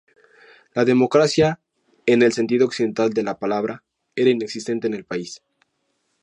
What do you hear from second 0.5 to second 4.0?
La democracia, en el sentido occidental de la palabra,